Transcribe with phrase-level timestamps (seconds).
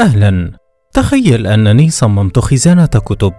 [0.00, 0.50] أهلا.
[0.92, 3.32] تخيل أنني صممت خزانة كتب.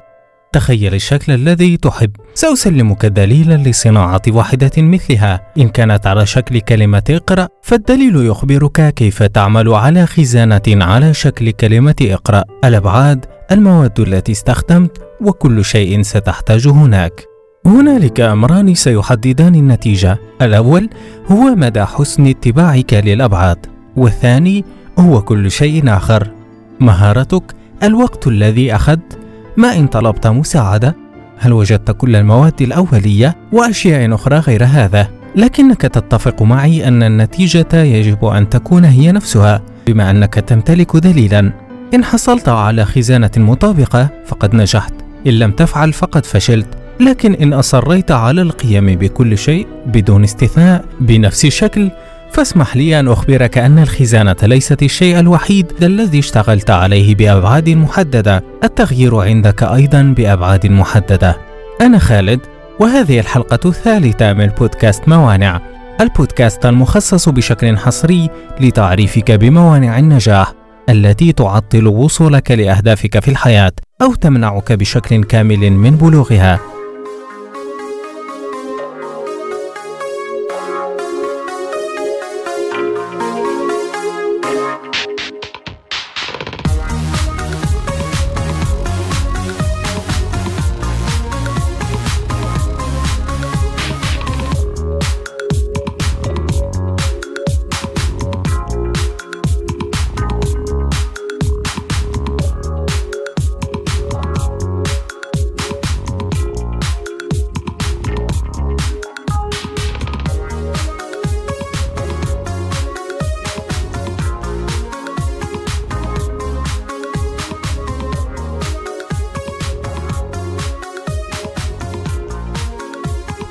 [0.53, 2.11] تخيل الشكل الذي تحب.
[2.33, 5.41] سأسلمك دليلا لصناعة واحدة مثلها.
[5.57, 11.95] إن كانت على شكل كلمة اقرأ فالدليل يخبرك كيف تعمل على خزانة على شكل كلمة
[12.01, 12.43] اقرأ.
[12.65, 17.25] الأبعاد المواد التي استخدمت وكل شيء ستحتاج هناك.
[17.65, 20.17] هنالك أمران سيحددان النتيجة.
[20.41, 20.89] الأول
[21.31, 23.65] هو مدى حسن اتباعك للأبعاد
[23.95, 24.65] والثاني
[24.99, 26.36] هو كل شيء آخر.
[26.79, 27.43] مهارتك
[27.83, 29.19] الوقت الذي أخذت؟
[29.57, 30.95] ما إن طلبت مساعدة؟
[31.39, 38.25] هل وجدت كل المواد الأولية وأشياء أخرى غير هذا؟ لكنك تتفق معي أن النتيجة يجب
[38.25, 41.53] أن تكون هي نفسها بما أنك تمتلك دليلا.
[41.93, 44.93] إن حصلت على خزانة مطابقة فقد نجحت
[45.27, 46.67] إن لم تفعل فقد فشلت.
[46.99, 51.89] لكن إن أصريت على القيام بكل شيء بدون استثناء بنفس الشكل
[52.31, 58.43] فاسمح لي أن أخبرك أن الخزانة ليست الشيء الوحيد الذي اشتغلت عليه بأبعاد محددة.
[58.63, 61.37] التغيير عندك أيضا بأبعاد محددة.
[61.81, 62.39] أنا خالد
[62.79, 65.61] وهذه الحلقة الثالثة من بودكاست موانع.
[66.01, 68.29] البودكاست المخصص بشكل حصري
[68.59, 70.53] لتعريفك بموانع النجاح
[70.89, 76.76] التي تعطل وصولك لأهدافك في الحياة أو تمنعك بشكل كامل من بلوغها.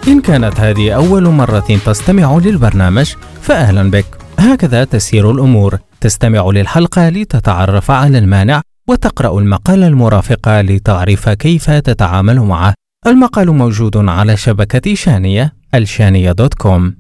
[0.09, 4.05] إن كانت هذه أول مرة تستمع للبرنامج فأهلا بك.
[4.39, 5.79] هكذا تسير الأمور.
[6.01, 12.75] تستمع للحلقة لتتعرف على المانع وتقرأ المقال المرافق لتعرف كيف تتعامل معه.
[13.07, 16.95] المقال موجود على شبكة شانية الشانية دوت كوم.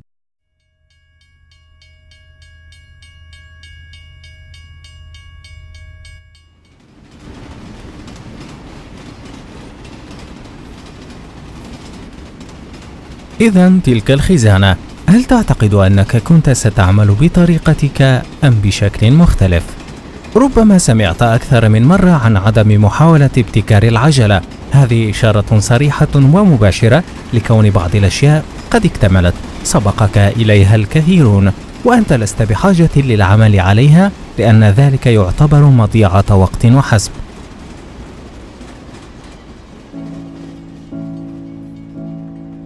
[13.40, 14.76] إذا تلك الخزانة.
[15.08, 18.02] هل تعتقد أنك كنت ستعمل بطريقتك
[18.44, 19.62] أم بشكل مختلف؟
[20.36, 24.40] ربما سمعت أكثر من مرة عن عدم محاولة ابتكار العجلة.
[24.72, 27.02] هذه إشارة صريحة ومباشرة
[27.32, 29.34] لكون بعض الأشياء قد اكتملت.
[29.64, 31.52] سبقك إليها الكثيرون.
[31.84, 37.10] وأنت لست بحاجة للعمل عليها لأن ذلك يعتبر مضيعة وقت وحسب.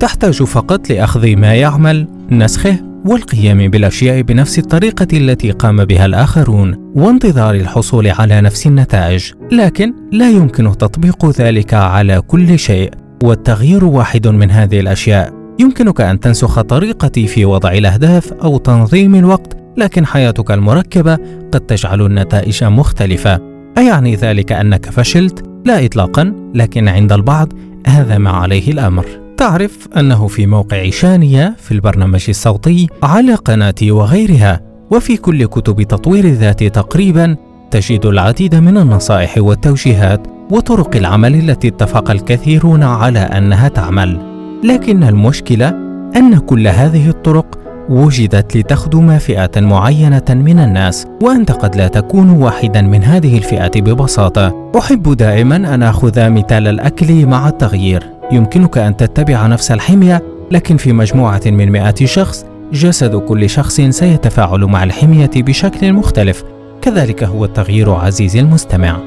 [0.01, 7.55] تحتاج فقط لأخذ ما يعمل نسخه والقيام بالأشياء بنفس الطريقة التي قام بها الآخرون وانتظار
[7.55, 9.33] الحصول على نفس النتائج.
[9.53, 12.91] لكن لا يمكن تطبيق ذلك على كل شيء
[13.23, 15.33] والتغيير واحد من هذه الأشياء.
[15.59, 21.19] يمكنك أن تنسخ طريقتي في وضع الأهداف أو تنظيم الوقت لكن حياتك المركبة
[21.53, 23.41] قد تجعل النتائج مختلفة.
[23.79, 27.53] أيعني ذلك أنك فشلت؟ لا اطلاقا لكن عند البعض
[27.87, 29.20] هذا ما عليه الأمر.
[29.41, 36.25] تعرف أنه في موقع شانية في البرنامج الصوتي على قناتي وغيرها وفي كل كتب تطوير
[36.25, 37.37] الذات تقريبا
[37.71, 44.19] تجد العديد من النصائح والتوجيهات وطرق العمل التي اتفق الكثيرون على أنها تعمل.
[44.65, 45.69] لكن المشكلة
[46.17, 47.59] أن كل هذه الطرق
[47.89, 54.71] وجدت لتخدم فئة معينة من الناس وأنت قد لا تكون واحدا من هذه الفئة ببساطة.
[54.79, 58.20] أحب دائما أن أخذ مثال الأكل مع التغيير.
[58.33, 64.65] يمكنك أن تتبع نفس الحمية لكن في مجموعة من مئات شخص جسد كل شخص سيتفاعل
[64.65, 66.45] مع الحمية بشكل مختلف.
[66.83, 69.01] كذلك هو التغيير عزيزي المستمع.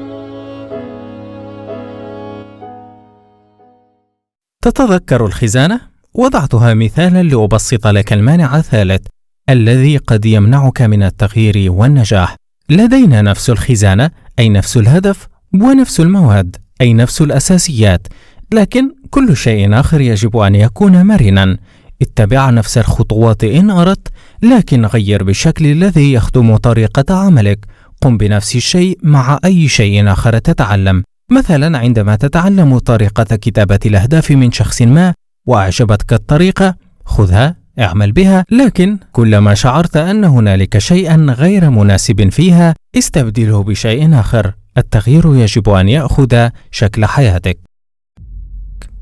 [4.62, 5.80] تتذكر الخزانة؟
[6.14, 9.06] وضعتها مثالا لأبسط لك المانع الثالث
[9.48, 12.36] الذي قد يمنعك من التغيير والنجاح.
[12.70, 18.06] لدينا نفس الخزانة أي نفس الهدف ونفس المواد أي نفس الأساسيات.
[18.54, 21.58] لكن كل شيء آخر يجب أن يكون مرنا.
[22.02, 24.08] اتبع نفس الخطوات إن أردت
[24.42, 27.66] لكن غير بالشكل الذي يخدم طريقة عملك.
[28.00, 31.02] قم بنفس الشيء مع أي شيء آخر تتعلم.
[31.30, 35.14] مثلا عندما تتعلم طريقة كتابة الأهداف من شخص ما
[35.46, 38.44] وأعجبتك الطريقة خذها اعمل بها.
[38.50, 44.52] لكن كلما شعرت أن هنالك شيئا غير مناسب فيها استبدله بشيء آخر.
[44.78, 47.58] التغيير يجب أن يأخذ شكل حياتك.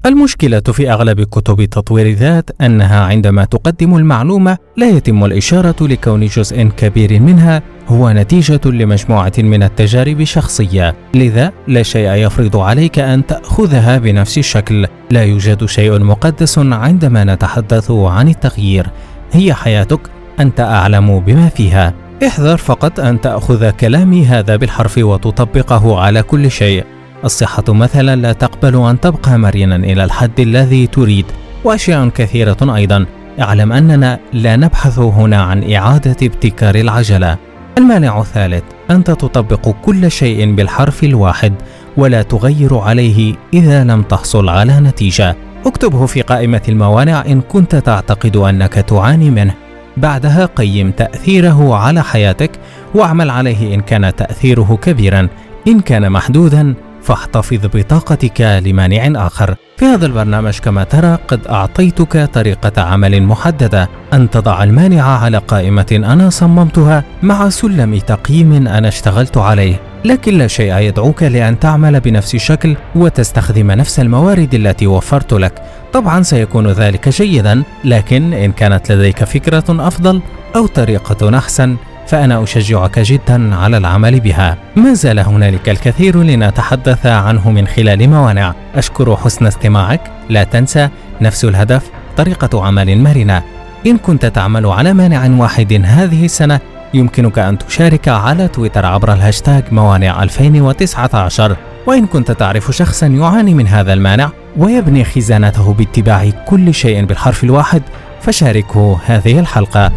[0.06, 6.62] المشكلة في أغلب كتب تطوير الذات أنها عندما تقدم المعلومة لا يتم الإشارة لكون جزء
[6.62, 13.98] كبير منها هو نتيجة لمجموعة من التجارب الشخصية، لذا لا شيء يفرض عليك أن تأخذها
[13.98, 18.86] بنفس الشكل، لا يوجد شيء مقدس عندما نتحدث عن التغيير،
[19.32, 20.00] هي حياتك،
[20.40, 21.94] أنت أعلم بما فيها.
[22.26, 26.84] احذر فقط أن تأخذ كلامي هذا بالحرف وتطبقه على كل شيء،
[27.24, 31.26] الصحة مثلا لا تقبل أن تبقى مرنا إلى الحد الذي تريد
[31.64, 33.06] وأشياء كثيرة أيضا.
[33.40, 37.36] اعلم أننا لا نبحث هنا عن إعادة ابتكار العجلة.
[37.78, 41.54] المانع الثالث أنت تطبق كل شيء بالحرف الواحد
[41.96, 45.36] ولا تغير عليه إذا لم تحصل على نتيجة.
[45.66, 49.54] اكتبه في قائمة الموانع إن كنت تعتقد أنك تعاني منه.
[49.96, 52.50] بعدها قيم تأثيره على حياتك
[52.94, 55.28] واعمل عليه إن كان تأثيره كبيرا
[55.68, 56.74] إن كان محدودا.
[57.02, 59.54] فاحتفظ بطاقتك لمانع آخر.
[59.76, 65.86] في هذا البرنامج كما ترى قد أعطيتك طريقة عمل محددة أن تضع المانع على قائمة
[65.92, 69.80] أنا صممتها مع سلم تقييم أنا اشتغلت عليه.
[70.04, 75.62] لكن لا شيء يدعوك لأن تعمل بنفس الشكل وتستخدم نفس الموارد التي وفرت لك.
[75.92, 80.22] طبعا سيكون ذلك جيدا، لكن إن كانت لديك فكرة أفضل
[80.56, 81.76] أو طريقة أحسن
[82.06, 84.56] فأنا أشجعك جدا على العمل بها.
[84.76, 88.54] ما زال هنالك الكثير لنتحدث عنه من خلال موانع.
[88.74, 90.88] أشكر حسن استماعك، لا تنسى
[91.20, 93.42] نفس الهدف، طريقة عمل مرنة.
[93.86, 96.60] إن كنت تعمل على مانع واحد هذه السنة
[96.94, 101.56] يمكنك أن تشارك على تويتر عبر الهاشتاج موانع 2019
[101.86, 107.82] وإن كنت تعرف شخصا يعاني من هذا المانع ويبني خزانته باتباع كل شيء بالحرف الواحد
[108.20, 109.92] فشاركه هذه الحلقة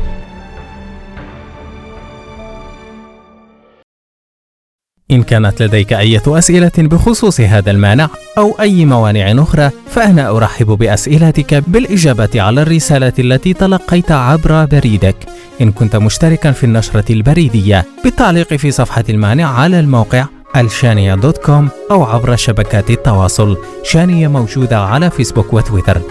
[5.12, 11.64] إن كانت لديك أي أسئلة بخصوص هذا المانع أو أي موانع أخرى فأنا أرحب بأسئلتك
[11.68, 15.16] بالإجابة على الرسالة التي تلقيت عبر بريدك.
[15.62, 20.26] إن كنت مشتركا في النشرة البريدية بالتعليق في صفحة المانع على الموقع
[20.56, 23.58] الشانية دوت كوم أو عبر شبكات التواصل.
[23.84, 26.02] شانية موجودة على فيسبوك وتويتر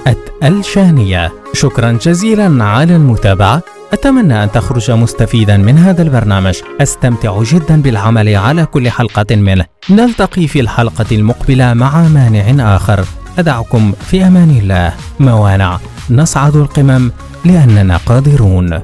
[0.45, 3.63] الشانية شكرا جزيلا على المتابعة.
[3.95, 6.55] أتمنى أن تخرج مستفيدا من هذا البرنامج.
[6.81, 9.65] أستمتع جدا بالعمل على كل حلقة منه.
[9.91, 13.05] نلتقي في الحلقة المقبلة مع مانع آخر.
[13.39, 14.93] أدعكم في أمان الله.
[15.21, 15.79] موانع.
[16.11, 17.13] نصعد القمم
[17.45, 18.81] لأننا قادرون.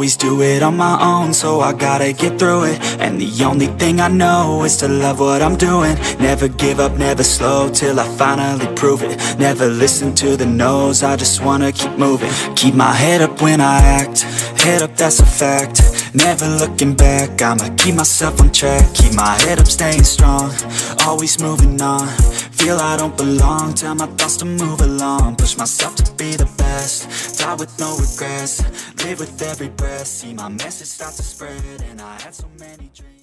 [0.00, 2.80] Always do it on my own, so I gotta get through it.
[3.00, 5.94] And the only thing I know is to love what I'm doing.
[6.18, 9.18] Never give up, never slow, till I finally prove it.
[9.38, 12.32] Never listen to the no's, I just wanna keep moving.
[12.56, 14.22] Keep my head up when I act,
[14.62, 15.82] head up that's a fact.
[16.14, 18.94] Never looking back, I'ma keep myself on track.
[18.94, 20.50] Keep my head up, staying strong,
[21.04, 22.08] always moving on
[22.60, 25.36] Feel I don't belong, tell my thoughts to move along.
[25.36, 28.60] Push myself to be the best, die with no regrets.
[29.02, 31.80] Live with every breath, see my message start to spread.
[31.88, 33.19] And I had so many dreams